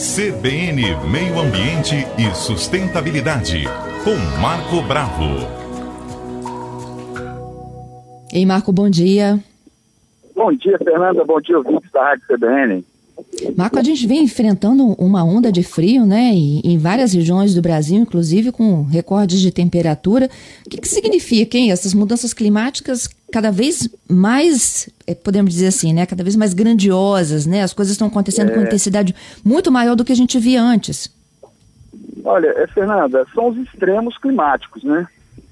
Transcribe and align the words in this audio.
CBN 0.00 0.96
Meio 1.10 1.38
Ambiente 1.38 1.94
e 2.16 2.34
Sustentabilidade, 2.34 3.64
com 4.02 4.16
Marco 4.40 4.80
Bravo. 4.88 5.46
Ei, 8.32 8.46
Marco, 8.46 8.72
bom 8.72 8.88
dia. 8.88 9.38
Bom 10.34 10.50
dia, 10.54 10.78
Fernanda. 10.78 11.22
Bom 11.22 11.38
dia, 11.38 11.58
ouvintes 11.58 11.92
da 11.92 12.02
Rádio 12.02 12.24
CBN. 12.28 12.84
Marco, 13.54 13.78
a 13.78 13.82
gente 13.82 14.06
vem 14.06 14.24
enfrentando 14.24 14.94
uma 14.94 15.22
onda 15.22 15.52
de 15.52 15.62
frio, 15.62 16.06
né? 16.06 16.32
Em 16.32 16.78
várias 16.78 17.12
regiões 17.12 17.54
do 17.54 17.60
Brasil, 17.60 17.98
inclusive 17.98 18.50
com 18.52 18.84
recordes 18.84 19.38
de 19.38 19.50
temperatura. 19.50 20.30
O 20.66 20.70
que, 20.70 20.78
que 20.78 20.88
significa, 20.88 21.58
hein? 21.58 21.70
Essas 21.70 21.92
mudanças 21.92 22.32
climáticas 22.32 23.06
cada 23.30 23.50
vez 23.50 23.88
mais, 24.08 24.88
eh, 25.06 25.14
podemos 25.14 25.52
dizer 25.52 25.68
assim, 25.68 25.92
né? 25.92 26.06
Cada 26.06 26.22
vez 26.22 26.36
mais 26.36 26.52
grandiosas, 26.54 27.46
né? 27.46 27.62
As 27.62 27.72
coisas 27.72 27.92
estão 27.92 28.08
acontecendo 28.08 28.50
é... 28.50 28.54
com 28.54 28.60
intensidade 28.60 29.14
muito 29.44 29.70
maior 29.70 29.94
do 29.94 30.04
que 30.04 30.12
a 30.12 30.16
gente 30.16 30.38
via 30.38 30.62
antes. 30.62 31.12
Olha, 32.24 32.48
é, 32.48 32.66
Fernanda, 32.68 33.26
são 33.34 33.48
os 33.48 33.56
extremos 33.58 34.18
climáticos, 34.18 34.84
né? 34.84 35.06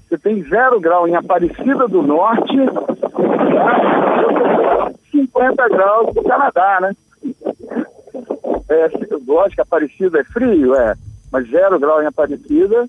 Você 0.07 0.17
tem 0.17 0.43
zero 0.43 0.79
grau 0.79 1.07
em 1.07 1.15
Aparecida 1.15 1.87
do 1.87 2.01
Norte, 2.01 2.57
tá? 3.53 4.91
50 5.11 5.69
graus 5.69 6.15
no 6.15 6.23
Canadá, 6.23 6.79
né? 6.81 6.95
É, 8.69 8.89
lógico 9.27 9.55
que 9.55 9.61
Aparecida 9.61 10.19
é 10.19 10.23
frio, 10.23 10.75
é, 10.75 10.95
mas 11.31 11.49
zero 11.49 11.79
grau 11.79 12.01
em 12.01 12.05
Aparecida 12.05 12.87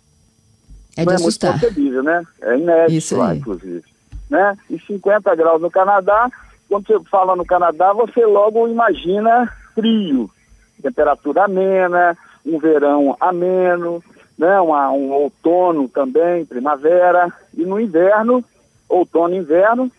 é 0.96 1.04
não 1.04 1.12
é 1.12 1.18
muito 1.18 1.38
concebível, 1.38 2.02
né? 2.02 2.22
É 2.42 2.58
inédito 2.58 3.16
lá, 3.16 3.34
inclusive. 3.34 3.82
Né? 4.30 4.56
E 4.70 4.78
50 4.78 5.34
graus 5.34 5.60
no 5.60 5.70
Canadá, 5.70 6.30
quando 6.68 6.86
você 6.86 7.00
fala 7.10 7.34
no 7.34 7.44
Canadá, 7.44 7.92
você 7.92 8.24
logo 8.24 8.68
imagina 8.68 9.52
frio, 9.74 10.30
temperatura 10.80 11.44
amena, 11.44 12.16
um 12.46 12.58
verão 12.58 13.16
ameno, 13.20 14.02
né? 14.38 14.60
Uma, 14.60 14.90
um 14.90 15.10
outono 15.10 15.88
também, 15.88 16.46
primavera, 16.46 17.32
e 17.54 17.64
no 17.66 17.78
inverno, 17.78 18.42
outono 18.88 19.34
e 19.34 19.38
inverno, 19.38 19.90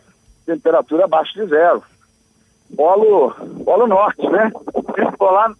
temperatura 0.45 1.05
abaixo 1.05 1.33
de 1.33 1.45
zero. 1.45 1.83
Polo, 2.75 3.35
polo 3.65 3.85
norte, 3.85 4.27
né? 4.29 4.51
Polar 5.17 5.53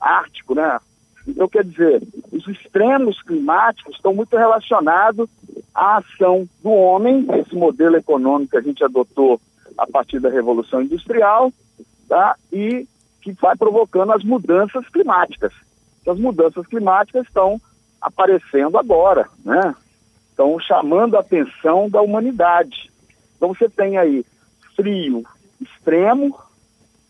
ártico, 0.00 0.54
né? 0.54 0.78
Então, 1.26 1.48
quer 1.48 1.64
dizer, 1.64 2.02
os 2.30 2.46
extremos 2.46 3.20
climáticos 3.22 3.96
estão 3.96 4.14
muito 4.14 4.36
relacionados 4.36 5.28
à 5.76 5.98
ação 5.98 6.48
do 6.62 6.70
homem, 6.70 7.26
esse 7.38 7.54
modelo 7.54 7.96
econômico 7.96 8.52
que 8.52 8.56
a 8.56 8.62
gente 8.62 8.82
adotou 8.82 9.40
a 9.76 9.86
partir 9.86 10.18
da 10.18 10.30
Revolução 10.30 10.80
Industrial, 10.80 11.52
tá? 12.08 12.34
e 12.50 12.86
que 13.20 13.32
vai 13.32 13.56
provocando 13.56 14.12
as 14.12 14.24
mudanças 14.24 14.88
climáticas. 14.88 15.52
Então, 16.00 16.14
as 16.14 16.20
mudanças 16.20 16.66
climáticas 16.66 17.26
estão 17.26 17.60
aparecendo 18.00 18.78
agora, 18.78 19.28
né? 19.44 19.74
Estão 20.30 20.58
chamando 20.60 21.16
a 21.16 21.20
atenção 21.20 21.90
da 21.90 22.00
humanidade. 22.00 22.90
Então, 23.36 23.48
você 23.48 23.68
tem 23.68 23.98
aí 23.98 24.24
frio 24.74 25.24
extremo, 25.60 26.38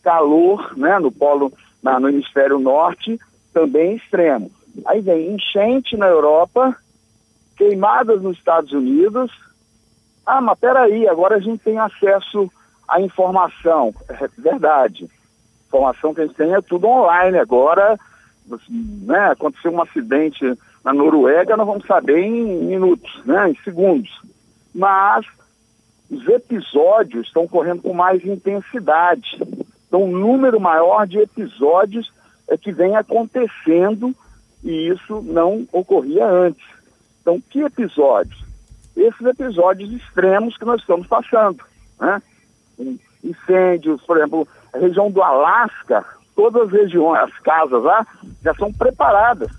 calor, 0.02 0.76
né, 0.76 0.98
no 0.98 1.10
polo 1.12 1.52
na, 1.82 2.00
no 2.00 2.08
hemisfério 2.08 2.58
norte, 2.58 3.18
também 3.52 3.96
extremo. 3.96 4.50
Aí 4.86 5.00
vem 5.00 5.34
enchente 5.34 5.96
na 5.96 6.06
Europa, 6.06 6.76
queimadas 7.56 8.22
nos 8.22 8.36
Estados 8.36 8.72
Unidos. 8.72 9.30
Ah, 10.24 10.40
mas 10.40 10.58
peraí, 10.58 11.08
agora 11.08 11.36
a 11.36 11.40
gente 11.40 11.62
tem 11.62 11.78
acesso 11.78 12.50
à 12.88 13.00
informação. 13.00 13.94
É 14.08 14.28
verdade. 14.38 15.08
Informação 15.68 16.14
que 16.14 16.20
a 16.20 16.26
gente 16.26 16.36
tem 16.36 16.54
é 16.54 16.60
tudo 16.60 16.86
online 16.86 17.38
agora. 17.38 17.98
Né, 18.68 19.30
aconteceu 19.32 19.72
um 19.72 19.82
acidente 19.82 20.56
na 20.84 20.92
Noruega, 20.92 21.56
nós 21.56 21.66
vamos 21.66 21.84
saber 21.84 22.20
em 22.20 22.64
minutos, 22.64 23.20
né, 23.24 23.50
em 23.50 23.56
segundos. 23.64 24.10
Mas 24.72 25.26
os 26.08 26.28
episódios 26.28 27.26
estão 27.26 27.48
correndo 27.48 27.82
com 27.82 27.92
mais 27.92 28.24
intensidade. 28.24 29.36
Então, 29.88 30.04
um 30.04 30.16
número 30.16 30.60
maior 30.60 31.06
de 31.06 31.18
episódios 31.18 32.12
é 32.48 32.56
que 32.56 32.70
vem 32.70 32.94
acontecendo 32.94 34.14
e 34.62 34.88
isso 34.88 35.22
não 35.22 35.66
ocorria 35.72 36.26
antes. 36.26 36.64
Então, 37.26 37.42
que 37.50 37.60
episódios? 37.60 38.40
Esses 38.96 39.26
episódios 39.26 39.92
extremos 39.92 40.56
que 40.56 40.64
nós 40.64 40.80
estamos 40.80 41.08
passando. 41.08 41.58
Né? 41.98 42.22
Incêndios, 43.24 44.00
por 44.02 44.16
exemplo, 44.16 44.46
a 44.72 44.78
região 44.78 45.10
do 45.10 45.20
Alasca, 45.20 46.06
todas 46.36 46.68
as 46.68 46.72
regiões, 46.72 47.18
as 47.18 47.36
casas 47.40 47.82
lá, 47.82 48.06
já 48.44 48.54
são 48.54 48.72
preparadas, 48.72 49.50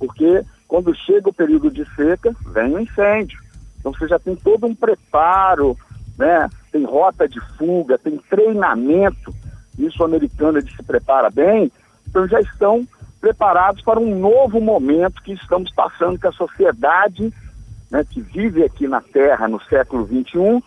porque 0.00 0.44
quando 0.66 0.92
chega 0.96 1.28
o 1.28 1.32
período 1.32 1.70
de 1.70 1.84
seca, 1.94 2.34
vem 2.52 2.74
o 2.74 2.80
incêndio. 2.80 3.38
Então 3.78 3.92
você 3.92 4.08
já 4.08 4.18
tem 4.18 4.34
todo 4.34 4.66
um 4.66 4.74
preparo, 4.74 5.78
né? 6.18 6.50
tem 6.72 6.84
rota 6.84 7.28
de 7.28 7.38
fuga, 7.56 7.96
tem 7.96 8.18
treinamento 8.18 9.32
isso 9.78 10.02
o 10.02 10.06
americano 10.06 10.60
se 10.60 10.82
prepara 10.82 11.30
bem, 11.30 11.70
então 12.08 12.26
já 12.26 12.40
estão 12.40 12.86
preparados 13.26 13.82
para 13.82 13.98
um 13.98 14.16
novo 14.16 14.60
momento 14.60 15.20
que 15.20 15.32
estamos 15.32 15.72
passando 15.72 16.20
com 16.20 16.28
a 16.28 16.32
sociedade 16.32 17.34
né, 17.90 18.04
que 18.08 18.20
vive 18.20 18.62
aqui 18.62 18.86
na 18.86 19.00
Terra 19.00 19.48
no 19.48 19.60
século 19.64 20.06
XXI, 20.06 20.62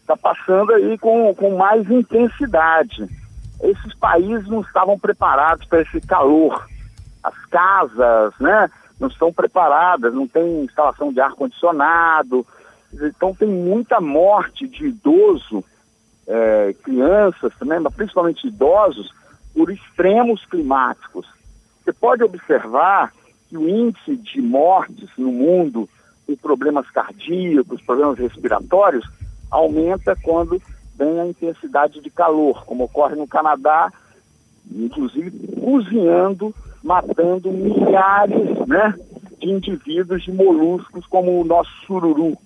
está 0.00 0.16
passando 0.16 0.72
aí 0.72 0.96
com, 0.96 1.34
com 1.34 1.58
mais 1.58 1.90
intensidade. 1.90 3.06
Esses 3.62 3.94
países 3.96 4.48
não 4.48 4.62
estavam 4.62 4.98
preparados 4.98 5.66
para 5.66 5.82
esse 5.82 6.00
calor. 6.00 6.66
As 7.22 7.36
casas, 7.50 8.32
né, 8.40 8.70
não 8.98 9.08
estão 9.08 9.30
preparadas, 9.30 10.14
não 10.14 10.26
tem 10.26 10.64
instalação 10.64 11.12
de 11.12 11.20
ar-condicionado. 11.20 12.46
Então 12.94 13.34
tem 13.34 13.48
muita 13.48 14.00
morte 14.00 14.66
de 14.66 14.86
idoso 14.86 15.62
é, 16.26 16.74
crianças 16.82 17.52
também, 17.58 17.78
mas 17.78 17.94
principalmente 17.94 18.46
idosos, 18.46 19.12
por 19.52 19.70
extremos 19.70 20.46
climáticos. 20.46 21.26
Você 21.82 21.92
pode 21.92 22.22
observar 22.22 23.12
que 23.48 23.56
o 23.56 23.68
índice 23.68 24.16
de 24.16 24.40
mortes 24.40 25.08
no 25.16 25.32
mundo 25.32 25.88
por 26.26 26.36
problemas 26.38 26.88
cardíacos, 26.90 27.82
problemas 27.82 28.18
respiratórios, 28.18 29.08
aumenta 29.50 30.16
quando 30.22 30.60
vem 30.96 31.20
a 31.20 31.26
intensidade 31.26 32.00
de 32.00 32.10
calor, 32.10 32.64
como 32.64 32.84
ocorre 32.84 33.16
no 33.16 33.26
Canadá, 33.26 33.92
inclusive 34.70 35.30
cozinhando, 35.60 36.54
matando 36.82 37.50
milhares 37.50 38.66
né, 38.66 38.94
de 39.38 39.50
indivíduos 39.50 40.22
de 40.22 40.32
moluscos 40.32 41.06
como 41.06 41.40
o 41.40 41.44
nosso 41.44 41.70
sururu. 41.86 42.36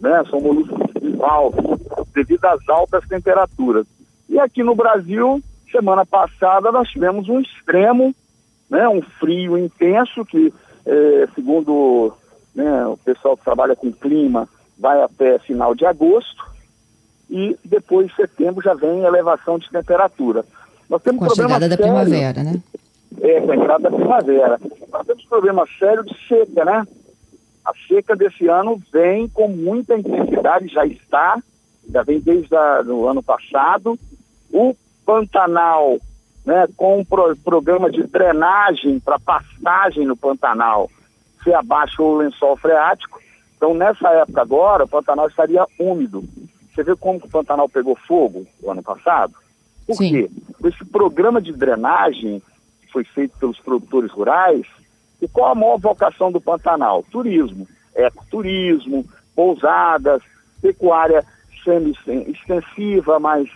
Né? 0.00 0.22
São 0.30 0.40
moluscos 0.40 0.92
bivalves, 1.00 1.64
devido 2.14 2.44
às 2.44 2.68
altas 2.68 3.06
temperaturas. 3.08 3.86
E 4.28 4.38
aqui 4.38 4.62
no 4.62 4.74
Brasil, 4.74 5.42
semana 5.70 6.04
passada, 6.06 6.70
nós 6.70 6.88
tivemos 6.88 7.28
um 7.28 7.40
extremo, 7.40 8.14
né, 8.70 8.88
um 8.88 9.02
frio 9.02 9.58
intenso, 9.58 10.24
que, 10.24 10.52
eh, 10.86 11.28
segundo 11.34 12.12
né, 12.54 12.86
o 12.86 12.96
pessoal 12.96 13.36
que 13.36 13.44
trabalha 13.44 13.76
com 13.76 13.92
clima, 13.92 14.48
vai 14.78 15.00
até 15.02 15.38
final 15.38 15.74
de 15.74 15.86
agosto, 15.86 16.44
e 17.30 17.56
depois 17.64 18.08
de 18.08 18.16
setembro 18.16 18.62
já 18.62 18.74
vem 18.74 19.04
elevação 19.04 19.58
de 19.58 19.68
temperatura. 19.70 20.44
Nós 20.88 21.02
temos 21.02 21.26
com 21.26 21.32
a 21.32 21.34
chegada 21.34 21.68
da 21.68 21.76
primavera, 21.76 22.42
né? 22.42 22.62
É, 23.20 23.40
com 23.40 23.52
a 23.52 23.56
entrada 23.56 23.90
da 23.90 23.96
primavera. 23.96 24.60
Nós 24.92 25.06
temos 25.06 25.24
problema 25.24 25.64
sério 25.78 26.04
de 26.04 26.14
seca, 26.28 26.64
né? 26.64 26.86
A 27.64 27.72
seca 27.88 28.14
desse 28.14 28.46
ano 28.46 28.80
vem 28.92 29.28
com 29.28 29.48
muita 29.48 29.96
intensidade, 29.96 30.68
já 30.68 30.84
está, 30.84 31.38
já 31.90 32.02
vem 32.02 32.20
desde 32.20 32.54
o 32.54 33.08
ano 33.08 33.22
passado. 33.22 33.98
O 34.52 34.76
Pantanal, 35.06 35.98
né, 36.44 36.66
com 36.76 36.98
um 36.98 37.04
pro, 37.04 37.36
programa 37.36 37.90
de 37.90 38.02
drenagem 38.04 39.00
para 39.00 39.18
pastagem 39.18 40.04
no 40.04 40.16
Pantanal, 40.16 40.90
se 41.42 41.52
abaixa 41.52 42.02
o 42.02 42.16
lençol 42.16 42.56
freático. 42.56 43.20
Então, 43.56 43.74
nessa 43.74 44.08
época 44.10 44.42
agora, 44.42 44.84
o 44.84 44.88
Pantanal 44.88 45.28
estaria 45.28 45.66
úmido. 45.78 46.24
Você 46.74 46.82
vê 46.82 46.94
como 46.96 47.18
o 47.18 47.28
Pantanal 47.28 47.68
pegou 47.68 47.96
fogo 47.96 48.46
no 48.62 48.70
ano 48.70 48.82
passado? 48.82 49.34
Por 49.86 49.96
Sim. 49.96 50.10
quê? 50.10 50.30
Esse 50.64 50.84
programa 50.84 51.40
de 51.40 51.52
drenagem 51.52 52.42
que 52.82 52.92
foi 52.92 53.04
feito 53.04 53.38
pelos 53.38 53.58
produtores 53.60 54.10
rurais, 54.10 54.66
e 55.20 55.28
qual 55.28 55.52
a 55.52 55.54
maior 55.54 55.78
vocação 55.78 56.30
do 56.30 56.40
Pantanal? 56.40 57.02
Turismo, 57.10 57.66
ecoturismo, 57.94 59.04
pousadas, 59.34 60.22
pecuária 60.60 61.24
semi-extensiva, 61.64 63.18
mas 63.18 63.48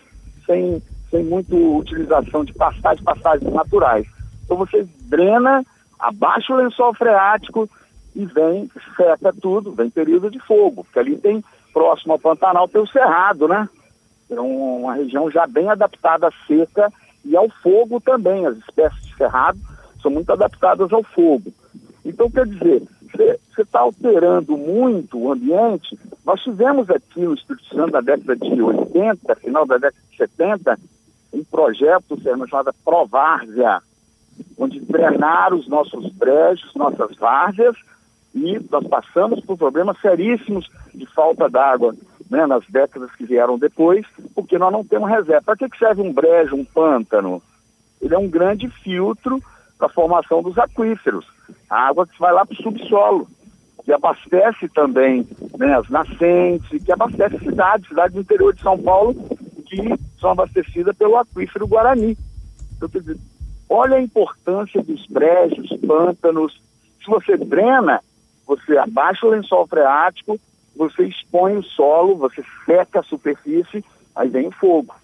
sem, 0.46 0.82
sem 1.10 1.24
muita 1.24 1.54
utilização 1.54 2.44
de 2.44 2.52
pastagens, 2.52 3.04
pastagens 3.04 3.52
naturais. 3.52 4.06
Então 4.44 4.56
você 4.56 4.86
drena, 5.02 5.64
abaixa 5.98 6.52
o 6.52 6.56
lençol 6.56 6.94
freático 6.94 7.68
e 8.14 8.24
vem, 8.24 8.70
seca 8.96 9.32
tudo, 9.32 9.72
vem 9.72 9.90
período 9.90 10.30
de 10.30 10.38
fogo, 10.40 10.84
porque 10.84 10.98
ali 10.98 11.16
tem, 11.16 11.44
próximo 11.72 12.12
ao 12.12 12.18
Pantanal, 12.18 12.68
tem 12.68 12.80
o 12.80 12.86
Cerrado, 12.86 13.46
né? 13.46 13.68
É 14.30 14.40
uma 14.40 14.94
região 14.94 15.30
já 15.30 15.46
bem 15.46 15.70
adaptada 15.70 16.28
à 16.28 16.32
seca 16.46 16.92
e 17.24 17.36
ao 17.36 17.48
fogo 17.62 18.00
também. 18.00 18.46
As 18.46 18.56
espécies 18.58 19.02
de 19.06 19.16
cerrado 19.16 19.58
são 20.02 20.10
muito 20.10 20.30
adaptadas 20.30 20.92
ao 20.92 21.02
fogo. 21.02 21.52
Então, 22.04 22.30
quer 22.30 22.46
dizer, 22.46 22.82
você 23.10 23.62
está 23.62 23.80
alterando 23.80 24.56
muito 24.56 25.18
o 25.18 25.32
ambiente. 25.32 25.98
Nós 26.24 26.40
tivemos 26.42 26.88
aqui 26.90 27.20
no 27.20 27.34
Espírito 27.34 27.74
Santo, 27.74 27.92
na 27.92 28.00
década 28.00 28.36
de 28.36 28.62
80, 28.62 29.34
final 29.36 29.66
da 29.66 29.76
década 29.76 30.02
de 30.10 30.16
70, 30.16 30.78
projeto 31.58 32.16
chamado 32.48 32.72
Provárzea, 32.84 33.82
onde 34.56 34.78
drenaram 34.78 35.58
os 35.58 35.66
nossos 35.66 36.08
brejos, 36.12 36.72
nossas 36.76 37.16
várzeas, 37.16 37.76
e 38.32 38.60
nós 38.70 38.86
passamos 38.86 39.40
por 39.40 39.58
problemas 39.58 40.00
seríssimos 40.00 40.70
de 40.94 41.04
falta 41.06 41.48
d'água 41.48 41.96
né, 42.30 42.46
nas 42.46 42.64
décadas 42.68 43.10
que 43.16 43.26
vieram 43.26 43.58
depois, 43.58 44.06
porque 44.36 44.56
nós 44.56 44.72
não 44.72 44.84
temos 44.84 45.10
reserva. 45.10 45.42
Para 45.42 45.56
que, 45.56 45.68
que 45.68 45.78
serve 45.78 46.00
um 46.00 46.12
brejo, 46.12 46.54
um 46.54 46.64
pântano? 46.64 47.42
Ele 48.00 48.14
é 48.14 48.18
um 48.18 48.28
grande 48.28 48.68
filtro 48.68 49.42
para 49.76 49.88
a 49.88 49.92
formação 49.92 50.40
dos 50.40 50.56
aquíferos. 50.58 51.26
A 51.68 51.88
água 51.88 52.06
que 52.06 52.18
vai 52.20 52.32
lá 52.32 52.46
para 52.46 52.54
o 52.54 52.62
subsolo, 52.62 53.26
que 53.84 53.92
abastece 53.92 54.68
também 54.68 55.26
né, 55.58 55.74
as 55.74 55.88
nascentes, 55.88 56.84
que 56.84 56.92
abastece 56.92 57.36
cidades, 57.38 57.88
cidades 57.88 58.14
do 58.14 58.20
interior 58.20 58.54
de 58.54 58.62
São 58.62 58.78
Paulo, 58.78 59.14
que 59.66 59.98
são 60.20 60.30
abastecidas 60.30 60.96
pelo 60.96 61.16
aquífero 61.16 61.66
Guarani. 61.66 62.16
Então, 62.76 62.88
olha 63.68 63.96
a 63.96 64.02
importância 64.02 64.82
dos 64.82 65.06
brejos, 65.06 65.68
pântanos. 65.86 66.60
Se 67.02 67.10
você 67.10 67.36
drena, 67.36 68.02
você 68.46 68.76
abaixa 68.78 69.26
o 69.26 69.30
lençol 69.30 69.66
freático, 69.66 70.38
você 70.76 71.04
expõe 71.04 71.56
o 71.56 71.62
solo, 71.62 72.16
você 72.16 72.42
seca 72.64 73.00
a 73.00 73.02
superfície, 73.02 73.84
aí 74.14 74.28
vem 74.28 74.48
o 74.48 74.52
fogo. 74.52 74.94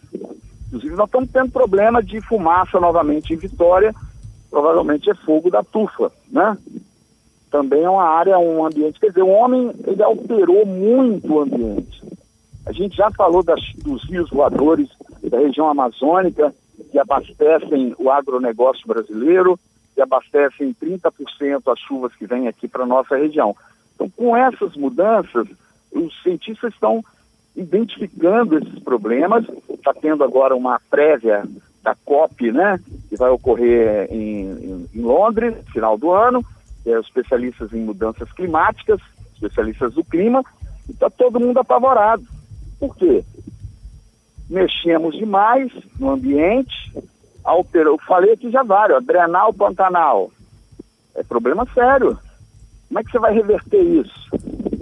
Inclusive, 0.68 0.96
nós 0.96 1.06
estamos 1.06 1.30
tendo 1.30 1.50
problema 1.50 2.02
de 2.02 2.20
fumaça 2.20 2.80
novamente 2.80 3.32
em 3.32 3.36
Vitória, 3.36 3.94
provavelmente 4.50 5.10
é 5.10 5.14
fogo 5.14 5.50
da 5.50 5.62
tufa, 5.62 6.10
né? 6.30 6.56
Também 7.50 7.82
é 7.82 7.90
uma 7.90 8.04
área, 8.04 8.38
um 8.38 8.64
ambiente, 8.64 8.98
quer 8.98 9.08
dizer, 9.08 9.22
o 9.22 9.28
homem, 9.28 9.72
ele 9.86 10.02
alterou 10.02 10.66
muito 10.66 11.32
o 11.32 11.40
ambiente. 11.40 12.02
A 12.66 12.72
gente 12.72 12.96
já 12.96 13.10
falou 13.10 13.42
das, 13.42 13.60
dos 13.76 14.02
rios 14.04 14.30
voadores 14.30 14.88
da 15.34 15.40
região 15.40 15.68
amazônica, 15.68 16.54
que 16.90 16.98
abastecem 16.98 17.94
o 17.98 18.10
agronegócio 18.10 18.86
brasileiro, 18.86 19.58
que 19.94 20.00
abastecem 20.00 20.74
30% 20.80 21.72
as 21.72 21.78
chuvas 21.80 22.14
que 22.14 22.26
vêm 22.26 22.46
aqui 22.46 22.68
para 22.68 22.84
a 22.84 22.86
nossa 22.86 23.16
região. 23.16 23.54
Então, 23.94 24.08
com 24.10 24.36
essas 24.36 24.76
mudanças, 24.76 25.48
os 25.92 26.22
cientistas 26.22 26.72
estão 26.72 27.04
identificando 27.56 28.58
esses 28.58 28.78
problemas, 28.80 29.44
está 29.68 29.92
tendo 29.92 30.24
agora 30.24 30.54
uma 30.54 30.80
prévia 30.90 31.44
da 31.82 31.94
COP, 32.04 32.50
né, 32.50 32.80
que 33.08 33.16
vai 33.16 33.30
ocorrer 33.30 34.08
em, 34.10 34.50
em, 34.50 34.88
em 34.94 35.00
Londres, 35.00 35.54
final 35.72 35.98
do 35.98 36.10
ano, 36.10 36.44
é, 36.86 36.98
especialistas 36.98 37.72
em 37.72 37.84
mudanças 37.84 38.30
climáticas, 38.32 39.00
especialistas 39.34 39.94
do 39.94 40.04
clima, 40.04 40.44
e 40.88 40.92
está 40.92 41.10
todo 41.10 41.40
mundo 41.40 41.58
apavorado. 41.58 42.24
Por 42.80 42.96
quê? 42.96 43.24
Mexemos 44.48 45.16
demais 45.16 45.72
no 45.98 46.10
ambiente, 46.10 46.92
alterou, 47.42 47.98
falei 48.06 48.32
aqui 48.32 48.50
já 48.50 48.62
vários, 48.62 49.04
drenar 49.04 49.48
o 49.48 49.54
Pantanal. 49.54 50.30
É 51.14 51.22
problema 51.22 51.66
sério. 51.72 52.18
Como 52.88 53.00
é 53.00 53.04
que 53.04 53.10
você 53.10 53.18
vai 53.18 53.34
reverter 53.34 53.82
isso? 53.82 54.28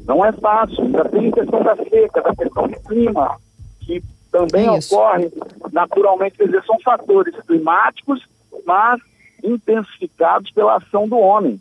Não 0.07 0.25
é 0.25 0.33
fácil, 0.33 0.83
ainda 0.83 1.05
tem 1.09 1.31
questão 1.31 1.63
da 1.63 1.77
seca, 1.77 2.21
da 2.23 2.35
questão 2.35 2.69
do 2.69 2.81
clima, 2.81 3.37
que 3.81 4.03
também 4.31 4.69
ocorre 4.69 5.31
naturalmente, 5.73 6.37
quer 6.37 6.47
dizer, 6.47 6.65
são 6.65 6.79
fatores 6.81 7.35
climáticos, 7.47 8.27
mas 8.67 9.01
intensificados 9.43 10.51
pela 10.51 10.77
ação 10.77 11.09
do 11.09 11.19
homem. 11.19 11.61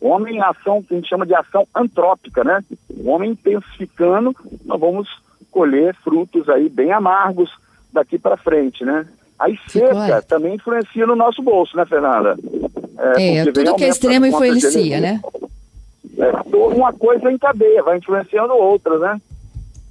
O 0.00 0.08
homem 0.08 0.36
em 0.36 0.42
ação, 0.42 0.82
que 0.82 0.94
a 0.94 0.96
gente 0.96 1.08
chama 1.08 1.26
de 1.26 1.34
ação 1.34 1.66
antrópica, 1.74 2.44
né? 2.44 2.62
O 2.90 3.10
homem 3.10 3.32
intensificando, 3.32 4.34
nós 4.64 4.78
vamos 4.78 5.08
colher 5.50 5.94
frutos 5.96 6.48
aí 6.48 6.68
bem 6.68 6.92
amargos 6.92 7.50
daqui 7.92 8.18
para 8.18 8.36
frente, 8.36 8.84
né? 8.84 9.06
A 9.38 9.46
seca 9.68 10.22
também 10.22 10.54
influencia 10.54 11.06
no 11.06 11.14
nosso 11.14 11.42
bolso, 11.42 11.76
né, 11.76 11.86
Fernanda? 11.86 12.36
É, 13.16 13.36
é 13.36 13.52
tudo 13.52 13.76
que 13.76 13.84
é 13.84 13.88
extremo 13.88 14.26
influencia, 14.26 15.00
né? 15.00 15.20
É, 16.18 16.56
uma 16.56 16.92
coisa 16.92 17.30
em 17.30 17.38
cadeia, 17.38 17.82
vai 17.82 17.98
influenciando 17.98 18.52
outra, 18.52 18.98
né? 18.98 19.20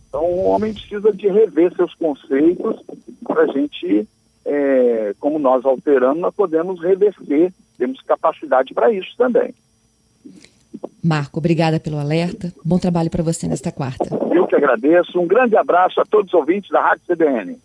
Então 0.09 0.23
o 0.23 0.45
homem 0.45 0.73
precisa 0.73 1.11
de 1.13 1.27
rever 1.27 1.73
seus 1.75 1.93
conceitos 1.95 2.81
para 3.25 3.43
a 3.43 3.47
gente, 3.47 4.07
é, 4.45 5.13
como 5.19 5.39
nós 5.39 5.65
alteramos, 5.65 6.19
nós 6.19 6.35
podemos 6.35 6.81
reverter, 6.81 7.53
temos 7.77 8.01
capacidade 8.01 8.73
para 8.73 8.91
isso 8.91 9.15
também. 9.17 9.53
Marco, 11.03 11.39
obrigada 11.39 11.79
pelo 11.79 11.97
alerta. 11.97 12.51
Bom 12.65 12.77
trabalho 12.77 13.09
para 13.09 13.23
você 13.23 13.47
nesta 13.47 13.71
quarta. 13.71 14.09
Eu 14.33 14.47
que 14.47 14.55
agradeço. 14.55 15.19
Um 15.19 15.27
grande 15.27 15.55
abraço 15.55 16.01
a 16.01 16.03
todos 16.05 16.33
os 16.33 16.39
ouvintes 16.39 16.69
da 16.69 16.81
Rádio 16.81 17.03
CBN. 17.07 17.55